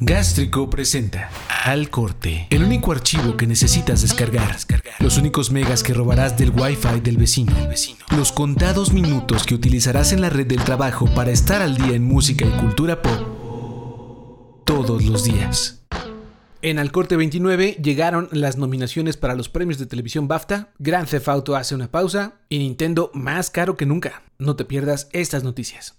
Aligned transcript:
Gástrico 0.00 0.70
presenta 0.70 1.28
Al 1.64 1.90
Corte, 1.90 2.46
el 2.50 2.62
único 2.62 2.92
archivo 2.92 3.36
que 3.36 3.48
necesitas 3.48 4.00
descargar, 4.00 4.56
los 5.00 5.18
únicos 5.18 5.50
megas 5.50 5.82
que 5.82 5.92
robarás 5.92 6.38
del 6.38 6.50
Wi-Fi 6.50 7.00
del 7.00 7.16
vecino, 7.16 7.52
los 8.16 8.30
contados 8.30 8.92
minutos 8.92 9.42
que 9.42 9.56
utilizarás 9.56 10.12
en 10.12 10.20
la 10.20 10.30
red 10.30 10.46
del 10.46 10.62
trabajo 10.62 11.06
para 11.16 11.32
estar 11.32 11.62
al 11.62 11.76
día 11.76 11.96
en 11.96 12.04
música 12.04 12.46
y 12.46 12.60
cultura 12.60 13.02
pop 13.02 14.62
todos 14.64 15.04
los 15.04 15.24
días. 15.24 15.82
En 16.62 16.78
Al 16.78 16.92
Corte 16.92 17.16
29 17.16 17.78
llegaron 17.82 18.28
las 18.30 18.56
nominaciones 18.56 19.16
para 19.16 19.34
los 19.34 19.48
premios 19.48 19.78
de 19.78 19.86
televisión 19.86 20.28
BAFTA, 20.28 20.70
Grand 20.78 21.08
Theft 21.08 21.26
Auto 21.26 21.56
hace 21.56 21.74
una 21.74 21.90
pausa 21.90 22.34
y 22.48 22.60
Nintendo 22.60 23.10
más 23.14 23.50
caro 23.50 23.76
que 23.76 23.84
nunca. 23.84 24.22
No 24.38 24.54
te 24.54 24.64
pierdas 24.64 25.08
estas 25.12 25.42
noticias 25.42 25.96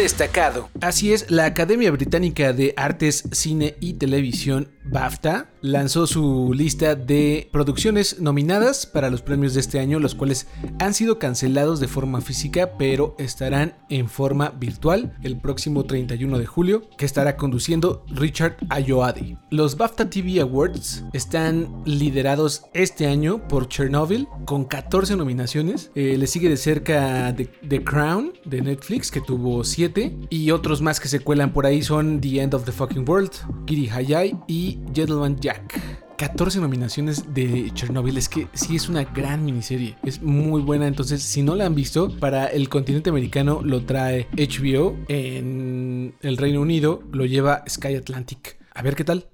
destacado. 0.00 0.70
Así 0.80 1.12
es, 1.12 1.30
la 1.30 1.44
Academia 1.44 1.90
Británica 1.90 2.52
de 2.54 2.72
Artes, 2.76 3.24
Cine 3.32 3.76
y 3.80 3.94
Televisión, 3.94 4.68
BAFTA, 4.84 5.50
lanzó 5.60 6.06
su 6.06 6.52
lista 6.54 6.94
de 6.94 7.48
producciones 7.52 8.18
nominadas 8.18 8.86
para 8.86 9.10
los 9.10 9.20
premios 9.20 9.52
de 9.54 9.60
este 9.60 9.78
año, 9.78 9.98
los 9.98 10.14
cuales 10.14 10.46
han 10.78 10.94
sido 10.94 11.18
cancelados 11.18 11.80
de 11.80 11.88
forma 11.88 12.22
física, 12.22 12.78
pero 12.78 13.14
estarán 13.18 13.74
en 13.90 14.08
forma 14.08 14.50
virtual 14.50 15.16
el 15.22 15.38
próximo 15.38 15.84
31 15.84 16.38
de 16.38 16.46
julio, 16.46 16.88
que 16.96 17.04
estará 17.04 17.36
conduciendo 17.36 18.04
Richard 18.08 18.56
Ayoade. 18.70 19.36
Los 19.50 19.76
BAFTA 19.76 20.08
TV 20.08 20.40
Awards 20.40 21.04
están 21.12 21.82
liderados 21.84 22.62
este 22.72 23.06
año 23.06 23.46
por 23.48 23.68
Chernobyl, 23.68 24.28
con 24.46 24.64
14 24.64 25.16
nominaciones. 25.16 25.90
Eh, 25.94 26.16
le 26.16 26.26
sigue 26.26 26.48
de 26.48 26.56
cerca 26.56 27.34
The, 27.36 27.84
Crown 27.84 28.32
de 28.44 28.62
Netflix, 28.62 29.10
que 29.10 29.20
tuvo 29.20 29.64
7, 29.64 29.89
y 30.30 30.50
otros 30.50 30.82
más 30.82 31.00
que 31.00 31.08
se 31.08 31.20
cuelan 31.20 31.52
por 31.52 31.66
ahí 31.66 31.82
son 31.82 32.20
The 32.20 32.40
End 32.40 32.54
of 32.54 32.64
the 32.64 32.72
Fucking 32.72 33.08
World, 33.08 33.32
Kiri 33.66 33.88
Hayai 33.88 34.36
y 34.46 34.78
Gentleman 34.94 35.38
Jack. 35.40 35.80
14 36.16 36.60
nominaciones 36.60 37.32
de 37.32 37.70
Chernobyl. 37.72 38.18
Es 38.18 38.28
que 38.28 38.46
sí 38.52 38.76
es 38.76 38.90
una 38.90 39.04
gran 39.04 39.42
miniserie. 39.42 39.96
Es 40.02 40.20
muy 40.20 40.60
buena. 40.60 40.86
Entonces, 40.86 41.22
si 41.22 41.42
no 41.42 41.54
la 41.54 41.64
han 41.64 41.74
visto, 41.74 42.14
para 42.18 42.46
el 42.46 42.68
continente 42.68 43.08
americano 43.08 43.62
lo 43.64 43.84
trae 43.84 44.28
HBO. 44.32 44.98
En 45.08 46.14
el 46.20 46.36
Reino 46.36 46.60
Unido 46.60 47.02
lo 47.10 47.24
lleva 47.24 47.64
Sky 47.66 47.94
Atlantic. 47.94 48.58
A 48.74 48.82
ver 48.82 48.96
qué 48.96 49.04
tal. 49.04 49.28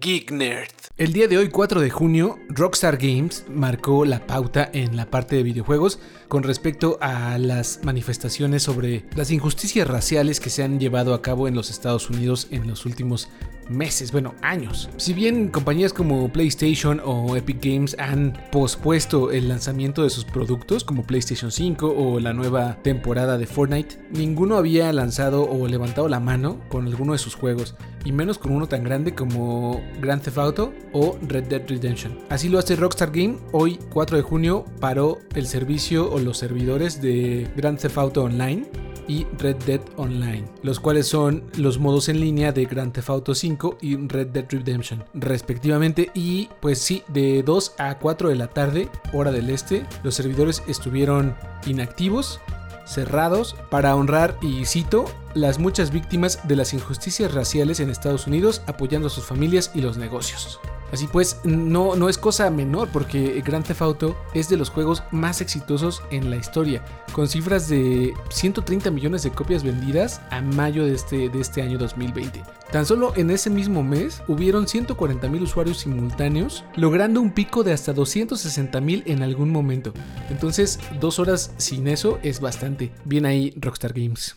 Geek 0.00 0.32
Nerd. 0.32 0.85
El 0.98 1.12
día 1.12 1.28
de 1.28 1.36
hoy, 1.36 1.50
4 1.50 1.82
de 1.82 1.90
junio, 1.90 2.38
Rockstar 2.48 2.96
Games 2.96 3.44
marcó 3.50 4.06
la 4.06 4.26
pauta 4.26 4.70
en 4.72 4.96
la 4.96 5.10
parte 5.10 5.36
de 5.36 5.42
videojuegos 5.42 5.98
con 6.26 6.42
respecto 6.42 6.96
a 7.02 7.36
las 7.36 7.80
manifestaciones 7.82 8.62
sobre 8.62 9.04
las 9.14 9.30
injusticias 9.30 9.86
raciales 9.86 10.40
que 10.40 10.48
se 10.48 10.62
han 10.62 10.80
llevado 10.80 11.12
a 11.12 11.20
cabo 11.20 11.48
en 11.48 11.54
los 11.54 11.68
Estados 11.68 12.08
Unidos 12.08 12.48
en 12.50 12.66
los 12.66 12.86
últimos 12.86 13.28
meses, 13.68 14.12
bueno, 14.12 14.34
años. 14.42 14.88
Si 14.96 15.12
bien 15.12 15.48
compañías 15.48 15.92
como 15.92 16.28
PlayStation 16.32 17.00
o 17.04 17.36
Epic 17.36 17.64
Games 17.64 17.96
han 17.98 18.32
pospuesto 18.52 19.30
el 19.30 19.48
lanzamiento 19.48 20.02
de 20.02 20.10
sus 20.10 20.24
productos 20.24 20.84
como 20.84 21.02
PlayStation 21.04 21.50
5 21.50 21.94
o 21.96 22.20
la 22.20 22.32
nueva 22.32 22.78
temporada 22.82 23.38
de 23.38 23.46
Fortnite, 23.46 23.98
ninguno 24.10 24.56
había 24.56 24.92
lanzado 24.92 25.48
o 25.48 25.66
levantado 25.68 26.08
la 26.08 26.20
mano 26.20 26.60
con 26.68 26.86
alguno 26.86 27.12
de 27.12 27.18
sus 27.18 27.34
juegos, 27.34 27.74
y 28.04 28.12
menos 28.12 28.38
con 28.38 28.52
uno 28.52 28.68
tan 28.68 28.84
grande 28.84 29.14
como 29.14 29.82
Grand 30.00 30.22
Theft 30.22 30.38
Auto 30.38 30.72
o 30.92 31.18
Red 31.22 31.44
Dead 31.44 31.62
Redemption. 31.66 32.18
Así 32.28 32.48
lo 32.48 32.58
hace 32.58 32.76
Rockstar 32.76 33.10
Game, 33.10 33.38
hoy 33.52 33.78
4 33.90 34.16
de 34.16 34.22
junio 34.22 34.64
paró 34.80 35.18
el 35.34 35.46
servicio 35.46 36.10
o 36.10 36.18
los 36.18 36.38
servidores 36.38 37.02
de 37.02 37.48
Grand 37.56 37.78
Theft 37.78 37.98
Auto 37.98 38.24
Online 38.24 38.66
y 39.08 39.26
Red 39.38 39.56
Dead 39.66 39.80
Online, 39.96 40.44
los 40.62 40.80
cuales 40.80 41.06
son 41.06 41.44
los 41.56 41.78
modos 41.78 42.08
en 42.08 42.20
línea 42.20 42.52
de 42.52 42.64
Grand 42.66 42.92
Theft 42.92 43.10
Auto 43.10 43.34
5 43.34 43.78
y 43.80 43.96
Red 43.96 44.28
Dead 44.28 44.46
Redemption, 44.48 45.04
respectivamente. 45.14 46.10
Y 46.14 46.48
pues 46.60 46.80
sí, 46.80 47.02
de 47.08 47.42
2 47.42 47.74
a 47.78 47.98
4 47.98 48.28
de 48.28 48.36
la 48.36 48.48
tarde, 48.48 48.88
hora 49.12 49.32
del 49.32 49.50
este, 49.50 49.86
los 50.02 50.14
servidores 50.14 50.62
estuvieron 50.66 51.34
inactivos, 51.66 52.40
cerrados, 52.86 53.56
para 53.70 53.94
honrar, 53.96 54.36
y 54.40 54.64
cito, 54.64 55.06
las 55.34 55.58
muchas 55.58 55.90
víctimas 55.90 56.46
de 56.46 56.56
las 56.56 56.72
injusticias 56.72 57.34
raciales 57.34 57.80
en 57.80 57.90
Estados 57.90 58.26
Unidos, 58.26 58.62
apoyando 58.66 59.08
a 59.08 59.10
sus 59.10 59.24
familias 59.24 59.70
y 59.74 59.80
los 59.80 59.96
negocios. 59.96 60.60
Así 60.92 61.06
pues, 61.06 61.40
no, 61.44 61.96
no 61.96 62.08
es 62.08 62.18
cosa 62.18 62.50
menor 62.50 62.88
porque 62.92 63.42
Grand 63.44 63.64
Theft 63.64 63.82
Auto 63.82 64.16
es 64.34 64.48
de 64.48 64.56
los 64.56 64.70
juegos 64.70 65.02
más 65.10 65.40
exitosos 65.40 66.02
en 66.10 66.30
la 66.30 66.36
historia, 66.36 66.84
con 67.12 67.28
cifras 67.28 67.68
de 67.68 68.14
130 68.30 68.90
millones 68.90 69.22
de 69.22 69.30
copias 69.30 69.62
vendidas 69.62 70.20
a 70.30 70.40
mayo 70.40 70.84
de 70.84 70.94
este, 70.94 71.28
de 71.28 71.40
este 71.40 71.62
año 71.62 71.78
2020. 71.78 72.42
Tan 72.70 72.86
solo 72.86 73.12
en 73.16 73.30
ese 73.30 73.50
mismo 73.50 73.82
mes 73.82 74.22
hubieron 74.28 74.66
140 74.66 75.28
mil 75.28 75.42
usuarios 75.42 75.78
simultáneos, 75.78 76.64
logrando 76.74 77.20
un 77.20 77.30
pico 77.32 77.62
de 77.62 77.72
hasta 77.72 77.92
260 77.92 78.80
mil 78.80 79.02
en 79.06 79.22
algún 79.22 79.50
momento. 79.50 79.92
Entonces, 80.30 80.78
dos 81.00 81.18
horas 81.18 81.52
sin 81.58 81.88
eso 81.88 82.18
es 82.22 82.40
bastante. 82.40 82.92
Bien 83.04 83.26
ahí, 83.26 83.54
Rockstar 83.60 83.92
Games. 83.92 84.36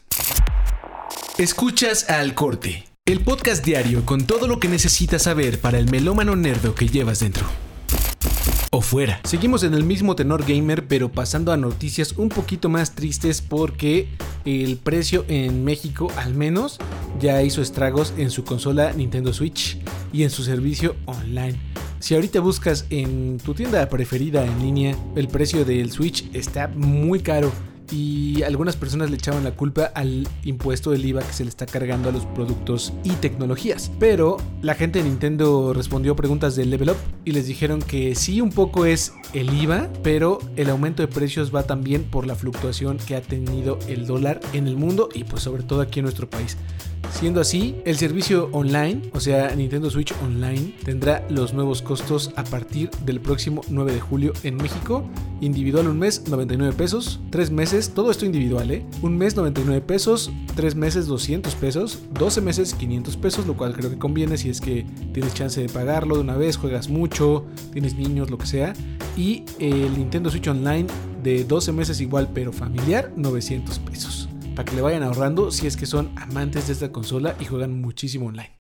Escuchas 1.38 2.10
al 2.10 2.36
corte 2.36 2.89
el 3.12 3.22
podcast 3.22 3.66
diario 3.66 4.06
con 4.06 4.28
todo 4.28 4.48
lo 4.48 4.60
que 4.60 4.68
necesitas 4.68 5.24
saber 5.24 5.60
para 5.60 5.80
el 5.80 5.90
melómano 5.90 6.36
nerdo 6.36 6.76
que 6.76 6.88
llevas 6.88 7.22
dentro. 7.22 7.44
O 8.70 8.82
fuera. 8.82 9.20
Seguimos 9.24 9.64
en 9.64 9.74
el 9.74 9.84
mismo 9.84 10.16
tenor 10.16 10.46
gamer, 10.46 10.88
pero 10.88 11.12
pasando 11.12 11.52
a 11.52 11.58
noticias 11.58 12.14
un 12.18 12.30
poquito 12.30 12.70
más 12.70 12.94
tristes 12.94 13.42
porque 13.42 14.10
el 14.46 14.78
precio 14.78 15.26
en 15.28 15.64
México 15.64 16.12
al 16.18 16.36
menos 16.36 16.78
ya 17.20 17.42
hizo 17.42 17.64
estragos 17.64 18.14
en 18.16 18.30
su 18.30 18.44
consola 18.44 18.94
Nintendo 18.94 19.34
Switch 19.34 19.80
y 20.14 20.22
en 20.22 20.30
su 20.30 20.44
servicio 20.44 20.96
online. 21.06 21.58
Si 22.00 22.14
ahorita 22.14 22.42
buscas 22.42 22.86
en 22.92 23.40
tu 23.44 23.56
tienda 23.56 23.90
preferida 23.90 24.46
en 24.46 24.62
línea, 24.62 24.96
el 25.16 25.28
precio 25.30 25.66
del 25.66 25.92
Switch 25.92 26.30
está 26.34 26.68
muy 26.68 27.22
caro 27.22 27.52
y 27.92 28.44
algunas 28.44 28.76
personas 28.76 29.10
le 29.10 29.18
echaban 29.18 29.44
la 29.44 29.52
culpa 29.52 29.92
al 29.96 30.28
impuesto 30.44 30.92
del 30.92 31.06
IVA 31.06 31.22
que 31.22 31.34
se 31.34 31.44
le 31.44 31.50
está 31.50 31.66
cargando 31.66 32.10
a 32.10 32.12
los 32.12 32.26
productos 32.26 32.94
y 33.04 33.12
tecnologías. 33.12 33.92
Pero 34.00 34.38
la 34.62 34.76
gente 34.76 35.00
de 35.00 35.10
Nintendo 35.10 35.74
respondió 35.74 36.16
preguntas 36.16 36.56
de 36.56 36.66
Level 36.66 36.92
Up 36.92 36.98
y 37.26 37.32
les 37.32 37.48
dijeron 37.48 37.82
que 37.82 38.16
sí 38.16 38.42
un 38.42 38.52
poco 38.52 38.86
es 38.86 39.14
el 39.34 39.54
IVA, 39.54 39.90
pero 40.04 40.40
el 40.56 40.70
aumento 40.70 41.02
de 41.02 41.08
precios 41.08 41.54
va 41.54 41.64
también 41.64 42.04
por 42.04 42.26
la 42.26 42.36
fluctuación 42.36 42.98
que 42.98 43.16
ha 43.16 43.22
tenido 43.22 43.80
el 43.88 44.06
dólar 44.06 44.40
en 44.54 44.68
el 44.68 44.78
mundo 44.78 45.10
y 45.14 45.24
pues 45.24 45.44
sobre 45.44 45.64
todo 45.64 45.82
aquí 45.82 46.00
en 46.00 46.06
nuestro 46.06 46.30
país. 46.30 46.58
Siendo 47.12 47.42
así, 47.42 47.76
el 47.86 47.98
servicio 47.98 48.50
online, 48.52 49.02
o 49.14 49.20
sea, 49.20 49.56
Nintendo 49.56 49.90
Switch 49.90 50.14
Online, 50.24 50.76
tendrá 50.86 51.26
los 51.30 51.54
nuevos 51.54 51.82
costos 51.82 52.32
a 52.36 52.44
partir 52.44 52.92
del 53.04 53.20
próximo 53.20 53.62
9 53.68 53.94
de 53.94 54.00
julio 54.00 54.34
en 54.44 54.58
México. 54.58 55.10
Individual 55.42 55.88
un 55.88 56.00
mes, 56.00 56.28
99 56.28 56.74
pesos. 56.74 57.20
Tres 57.30 57.52
meses, 57.52 57.92
todo 57.94 58.12
esto 58.12 58.26
individual, 58.26 58.72
¿eh? 58.72 58.86
Un 59.02 59.18
mes, 59.18 59.36
99 59.36 59.82
pesos. 59.82 60.32
Tres 60.56 60.76
meses, 60.76 61.08
200 61.08 61.56
pesos. 61.56 62.00
12 62.14 62.42
meses, 62.42 62.74
500 62.74 63.18
pesos, 63.18 63.48
lo 63.48 63.56
cual 63.56 63.74
creo 63.74 63.90
que 63.90 63.98
conviene 63.98 64.38
si 64.38 64.50
es 64.50 64.62
que 64.62 64.86
tienes 65.14 65.34
chance 65.34 65.62
de 65.62 65.70
pagarlo 65.70 66.16
de 66.16 66.22
una 66.22 66.36
vez, 66.36 66.58
juegas 66.58 66.90
mucho, 66.90 67.46
tienes 67.72 67.96
niños, 67.96 68.30
lo 68.30 68.38
que 68.38 68.48
sea. 68.48 68.74
Y 69.16 69.44
el 69.60 69.98
Nintendo 69.98 70.30
Switch 70.30 70.48
Online 70.48 70.88
de 71.24 71.44
12 71.44 71.72
meses 71.72 72.02
igual, 72.02 72.30
pero 72.34 72.52
familiar, 72.52 73.12
900 73.16 73.80
pesos 73.80 74.30
para 74.60 74.70
que 74.70 74.76
le 74.76 74.82
vayan 74.82 75.04
ahorrando 75.04 75.52
si 75.52 75.68
es 75.68 75.78
que 75.78 75.86
son 75.86 76.12
amantes 76.18 76.68
de 76.68 76.74
esta 76.74 76.92
consola 76.92 77.34
y 77.40 77.46
juegan 77.46 77.80
muchísimo 77.80 78.26
online. 78.26 78.52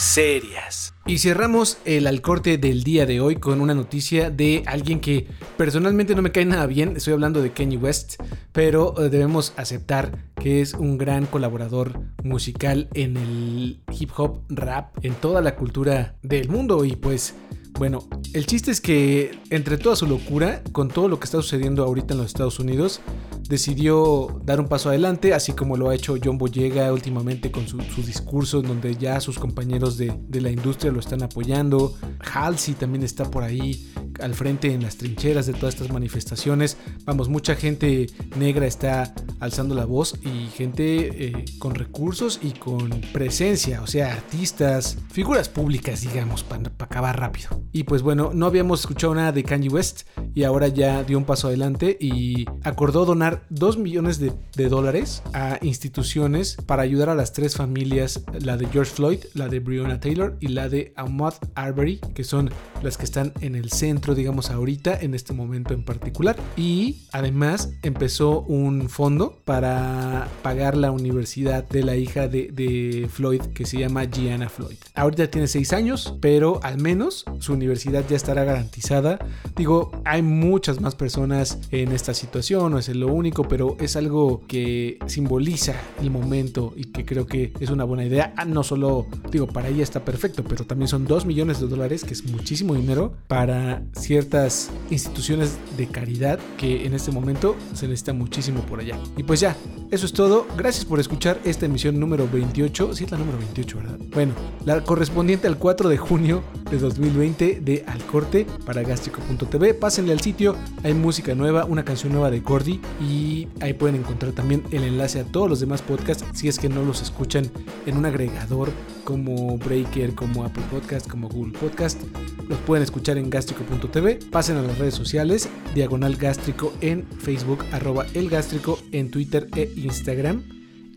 Serias. 0.00 0.94
Y 1.04 1.18
cerramos 1.18 1.76
el 1.84 2.06
alcorte 2.06 2.56
del 2.56 2.84
día 2.84 3.04
de 3.04 3.20
hoy 3.20 3.36
con 3.36 3.60
una 3.60 3.74
noticia 3.74 4.30
de 4.30 4.62
alguien 4.64 4.98
que 4.98 5.28
personalmente 5.58 6.14
no 6.14 6.22
me 6.22 6.32
cae 6.32 6.46
nada 6.46 6.64
bien. 6.64 6.96
Estoy 6.96 7.12
hablando 7.12 7.42
de 7.42 7.52
Kanye 7.52 7.76
West, 7.76 8.14
pero 8.52 8.94
eh, 8.98 9.10
debemos 9.10 9.52
aceptar 9.58 10.24
que 10.36 10.62
es 10.62 10.72
un 10.72 10.96
gran 10.96 11.26
colaborador 11.26 12.00
musical 12.24 12.88
en 12.94 13.18
el 13.18 13.82
hip 13.92 14.10
hop, 14.16 14.40
rap, 14.48 14.96
en 15.04 15.12
toda 15.12 15.42
la 15.42 15.54
cultura 15.54 16.16
del 16.22 16.48
mundo. 16.48 16.86
Y 16.86 16.96
pues 16.96 17.34
bueno, 17.78 18.08
el 18.32 18.46
chiste 18.46 18.70
es 18.70 18.80
que 18.80 19.38
entre 19.50 19.76
toda 19.76 19.96
su 19.96 20.06
locura, 20.06 20.62
con 20.72 20.88
todo 20.88 21.08
lo 21.08 21.20
que 21.20 21.26
está 21.26 21.42
sucediendo 21.42 21.84
ahorita 21.84 22.14
en 22.14 22.20
los 22.20 22.28
Estados 22.28 22.58
Unidos, 22.58 23.02
decidió 23.50 24.40
dar 24.44 24.60
un 24.60 24.68
paso 24.68 24.90
adelante, 24.90 25.34
así 25.34 25.52
como 25.52 25.76
lo 25.76 25.90
ha 25.90 25.94
hecho 25.96 26.14
John 26.22 26.38
Boyega 26.38 26.92
últimamente 26.92 27.50
con 27.50 27.66
su, 27.66 27.78
discurso, 28.00 28.60
en 28.60 28.68
donde 28.68 28.94
ya 28.94 29.20
sus 29.20 29.40
compañeros 29.40 29.98
de, 29.98 30.16
la 30.40 30.50
industria 30.50 30.92
lo 30.92 31.00
están 31.00 31.24
apoyando. 31.24 31.94
Halsey 32.32 32.74
también 32.74 33.02
está 33.02 33.28
por 33.28 33.42
ahí 33.42 33.92
al 34.20 34.34
frente 34.34 34.72
en 34.72 34.82
las 34.84 34.96
trincheras 34.96 35.46
de 35.46 35.54
todas 35.54 35.74
estas 35.74 35.90
manifestaciones. 35.90 36.76
Vamos, 37.04 37.28
mucha 37.28 37.56
gente 37.56 38.06
negra 38.36 38.66
está 38.66 39.12
alzando 39.40 39.74
la 39.74 39.84
voz 39.84 40.14
y 40.22 40.48
gente 40.50 41.26
eh, 41.26 41.44
con 41.58 41.74
recursos 41.74 42.38
y 42.42 42.52
con 42.52 42.88
presencia, 43.12 43.82
o 43.82 43.88
sea, 43.88 44.12
artistas, 44.12 44.96
figuras 45.10 45.48
públicas, 45.48 46.02
digamos, 46.02 46.44
para 46.44 46.70
acabar 46.78 47.18
rápido. 47.18 47.64
Y 47.72 47.82
pues 47.82 48.02
bueno, 48.02 48.30
no 48.32 48.46
habíamos 48.46 48.80
escuchado 48.80 49.12
nada 49.16 49.32
de 49.32 49.42
Kanye 49.42 49.70
West 49.70 50.02
y 50.40 50.44
ahora 50.44 50.68
ya 50.68 51.04
dio 51.04 51.18
un 51.18 51.26
paso 51.26 51.48
adelante 51.48 51.98
y 52.00 52.46
acordó 52.64 53.04
donar 53.04 53.42
2 53.50 53.76
millones 53.76 54.18
de, 54.18 54.32
dólares 54.70 55.22
a 55.34 55.58
instituciones 55.60 56.56
para 56.64 56.82
ayudar 56.82 57.10
a 57.10 57.14
las 57.14 57.34
tres 57.34 57.56
familias, 57.56 58.24
la 58.38 58.56
de 58.56 58.66
George 58.66 58.90
Floyd, 58.90 59.18
la 59.34 59.48
de 59.48 59.60
Breonna 59.60 60.00
Taylor 60.00 60.38
y 60.40 60.48
la 60.48 60.70
de 60.70 60.94
Ahmaud 60.96 61.34
Arbery, 61.54 61.98
que 62.14 62.24
son 62.24 62.50
las 62.82 62.96
que 62.96 63.04
están 63.04 63.34
en 63.42 63.54
el 63.54 63.70
centro, 63.70 64.14
digamos, 64.14 64.50
ahorita, 64.50 64.98
en 64.98 65.14
este 65.14 65.34
momento 65.34 65.74
en 65.74 65.84
particular. 65.84 66.36
Y 66.56 67.02
además 67.12 67.72
empezó 67.82 68.40
un 68.40 68.88
fondo 68.88 69.42
para 69.44 70.28
pagar 70.42 70.74
la 70.74 70.90
universidad 70.90 71.68
de 71.68 71.82
la 71.82 71.96
hija 71.96 72.28
de, 72.28 73.08
Floyd, 73.12 73.42
que 73.54 73.66
se 73.66 73.78
llama 73.78 74.04
Gianna 74.04 74.48
Floyd. 74.48 74.76
Ahorita 74.94 75.30
tiene 75.30 75.48
6 75.48 75.72
años, 75.74 76.16
pero 76.22 76.60
al 76.62 76.78
menos 76.78 77.26
su 77.40 77.52
universidad 77.52 78.04
ya 78.08 78.16
estará 78.16 78.44
garantizada. 78.44 79.18
Digo, 79.56 79.90
muchas 80.30 80.80
más 80.80 80.94
personas 80.94 81.58
en 81.70 81.92
esta 81.92 82.14
situación, 82.14 82.72
no 82.72 82.78
es 82.78 82.88
lo 82.88 83.08
único, 83.08 83.48
pero 83.48 83.76
es 83.80 83.96
algo 83.96 84.42
que 84.46 84.98
simboliza 85.06 85.74
el 86.00 86.10
momento 86.10 86.72
y 86.76 86.84
que 86.84 87.04
creo 87.04 87.26
que 87.26 87.52
es 87.60 87.70
una 87.70 87.84
buena 87.84 88.04
idea. 88.04 88.32
Ah, 88.36 88.44
no 88.44 88.62
solo, 88.62 89.06
digo, 89.30 89.46
para 89.46 89.68
ella 89.68 89.82
está 89.82 90.04
perfecto, 90.04 90.44
pero 90.44 90.64
también 90.64 90.88
son 90.88 91.06
2 91.06 91.26
millones 91.26 91.60
de 91.60 91.66
dólares, 91.66 92.04
que 92.04 92.14
es 92.14 92.24
muchísimo 92.24 92.74
dinero 92.74 93.12
para 93.28 93.82
ciertas 93.92 94.70
instituciones 94.90 95.58
de 95.76 95.86
caridad 95.86 96.38
que 96.56 96.86
en 96.86 96.94
este 96.94 97.10
momento 97.10 97.56
se 97.74 97.86
necesita 97.86 98.12
muchísimo 98.12 98.60
por 98.62 98.80
allá. 98.80 98.98
Y 99.16 99.22
pues 99.22 99.40
ya, 99.40 99.56
eso 99.90 100.06
es 100.06 100.12
todo. 100.12 100.46
Gracias 100.56 100.84
por 100.84 101.00
escuchar 101.00 101.40
esta 101.44 101.66
emisión 101.66 101.98
número 101.98 102.28
28. 102.30 102.94
Sí, 102.94 103.04
es 103.04 103.10
la 103.10 103.18
número 103.18 103.38
28, 103.38 103.76
¿verdad? 103.76 103.98
Bueno, 104.12 104.34
la 104.64 104.82
correspondiente 104.84 105.46
al 105.46 105.58
4 105.58 105.88
de 105.88 105.96
junio 105.96 106.42
de 106.70 106.78
2020 106.78 107.60
de 107.60 107.84
Al 107.86 108.04
Corte 108.06 108.46
para 108.64 108.82
Gástrico.tv. 108.82 109.74
Pásenle 109.74 110.09
al 110.10 110.20
sitio, 110.20 110.56
hay 110.82 110.94
música 110.94 111.34
nueva, 111.34 111.64
una 111.64 111.84
canción 111.84 112.12
nueva 112.12 112.30
de 112.30 112.40
Gordy 112.40 112.80
y 113.00 113.48
ahí 113.60 113.72
pueden 113.74 113.96
encontrar 113.96 114.32
también 114.32 114.62
el 114.70 114.84
enlace 114.84 115.20
a 115.20 115.24
todos 115.24 115.48
los 115.48 115.60
demás 115.60 115.82
podcasts 115.82 116.24
si 116.32 116.48
es 116.48 116.58
que 116.58 116.68
no 116.68 116.84
los 116.84 117.02
escuchan 117.02 117.50
en 117.86 117.96
un 117.96 118.06
agregador 118.06 118.70
como 119.04 119.58
Breaker, 119.58 120.14
como 120.14 120.44
Apple 120.44 120.62
Podcast, 120.70 121.08
como 121.08 121.28
Google 121.28 121.58
Podcast. 121.58 122.00
Los 122.48 122.58
pueden 122.60 122.82
escuchar 122.82 123.18
en 123.18 123.30
gástrico.tv. 123.30 124.18
Pasen 124.30 124.56
a 124.56 124.62
las 124.62 124.78
redes 124.78 124.94
sociales, 124.94 125.48
diagonal 125.74 126.16
gástrico 126.16 126.72
en 126.80 127.06
Facebook, 127.18 127.64
arroba 127.72 128.06
el 128.14 128.28
gástrico 128.28 128.78
en 128.92 129.10
Twitter 129.10 129.48
e 129.56 129.72
Instagram. 129.76 130.42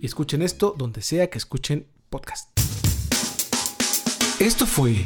Y 0.01 0.05
escuchen 0.05 0.41
esto 0.41 0.75
donde 0.77 1.01
sea 1.01 1.29
que 1.29 1.37
escuchen 1.37 1.87
podcast. 2.09 2.49
Esto 4.39 4.65
fue 4.65 5.05